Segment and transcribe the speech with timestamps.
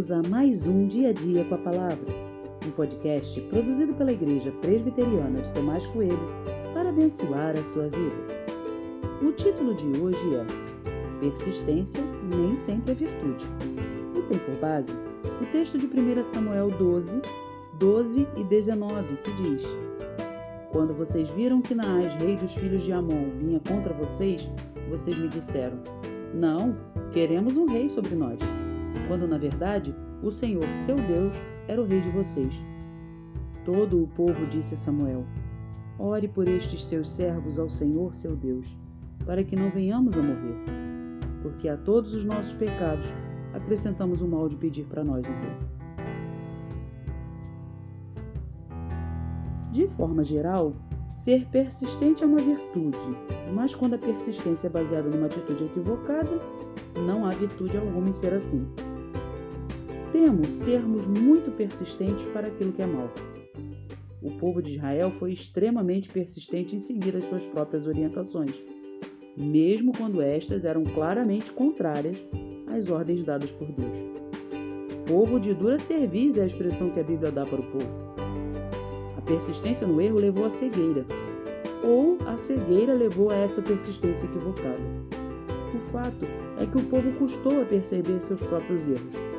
[0.00, 2.06] bem-vindos a mais um Dia a Dia com a Palavra,
[2.66, 6.18] um podcast produzido pela Igreja Presbiteriana de Tomás Coelho
[6.72, 8.16] para abençoar a sua vida.
[9.20, 10.46] O título de hoje é
[11.20, 12.02] Persistência
[12.34, 13.44] nem sempre é virtude.
[14.16, 14.92] E tem por base
[15.40, 17.20] o texto de 1 Samuel 12,
[17.78, 19.64] 12 e 19, que diz:
[20.72, 24.48] Quando vocês viram que Naás, rei dos filhos de Amon, vinha contra vocês,
[24.88, 25.78] vocês me disseram:
[26.32, 26.74] Não,
[27.12, 28.38] queremos um rei sobre nós
[29.08, 31.36] quando na verdade o Senhor, seu Deus,
[31.66, 32.54] era o rei de vocês.
[33.64, 35.24] Todo o povo disse a Samuel:
[35.98, 38.76] Ore por estes seus servos ao Senhor, seu Deus,
[39.24, 40.56] para que não venhamos a morrer.
[41.42, 43.06] Porque a todos os nossos pecados
[43.54, 45.56] acrescentamos o mal de pedir para nós um rei.
[49.72, 50.74] De forma geral,
[51.14, 52.98] ser persistente é uma virtude,
[53.54, 56.40] mas quando a persistência é baseada numa atitude equivocada,
[57.06, 58.66] não há virtude alguma em ser assim
[60.64, 63.10] sermos muito persistentes para aquilo que é mal.
[64.22, 68.62] O povo de Israel foi extremamente persistente em seguir as suas próprias orientações,
[69.36, 72.16] mesmo quando estas eram claramente contrárias
[72.66, 73.96] às ordens dadas por Deus.
[75.06, 78.14] Povo de dura cerviz é a expressão que a Bíblia dá para o povo.
[79.16, 81.06] A persistência no erro levou à cegueira,
[81.82, 84.78] ou a cegueira levou a essa persistência equivocada.
[85.74, 86.26] O fato
[86.60, 89.29] é que o povo custou a perceber seus próprios erros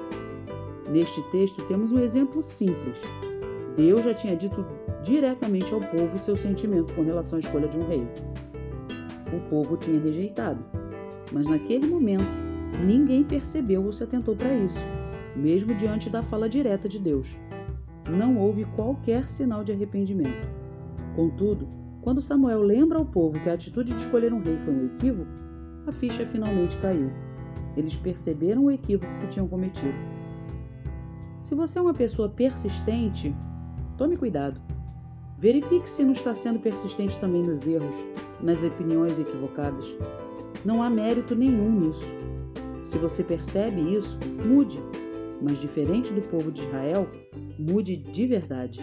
[0.91, 3.01] Neste texto temos um exemplo simples.
[3.77, 4.65] Deus já tinha dito
[5.01, 8.05] diretamente ao povo seu sentimento com relação à escolha de um rei.
[9.33, 10.61] O povo tinha rejeitado,
[11.31, 12.25] mas naquele momento
[12.85, 14.77] ninguém percebeu ou se atentou para isso,
[15.33, 17.37] mesmo diante da fala direta de Deus.
[18.09, 20.45] Não houve qualquer sinal de arrependimento.
[21.15, 21.69] Contudo,
[22.01, 25.31] quando Samuel lembra ao povo que a atitude de escolher um rei foi um equívoco,
[25.87, 27.09] a ficha finalmente caiu.
[27.77, 29.95] Eles perceberam o equívoco que tinham cometido
[31.51, 33.35] se você é uma pessoa persistente,
[33.97, 34.57] tome cuidado.
[35.37, 37.93] Verifique se não está sendo persistente também nos erros,
[38.41, 39.85] nas opiniões equivocadas.
[40.63, 42.07] Não há mérito nenhum nisso.
[42.85, 44.17] Se você percebe isso,
[44.47, 44.79] mude.
[45.41, 47.05] Mas diferente do povo de Israel,
[47.59, 48.79] mude de verdade.